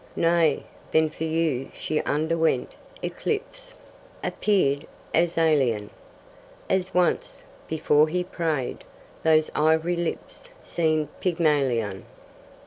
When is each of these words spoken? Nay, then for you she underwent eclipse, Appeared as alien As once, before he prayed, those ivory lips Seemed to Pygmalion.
Nay, 0.15 0.63
then 0.91 1.11
for 1.11 1.25
you 1.25 1.69
she 1.75 2.01
underwent 2.01 2.75
eclipse, 3.03 3.75
Appeared 4.23 4.87
as 5.13 5.37
alien 5.37 5.91
As 6.67 6.91
once, 6.91 7.43
before 7.67 8.07
he 8.07 8.23
prayed, 8.23 8.83
those 9.21 9.51
ivory 9.53 9.95
lips 9.95 10.49
Seemed 10.63 11.09
to 11.09 11.13
Pygmalion. 11.19 12.05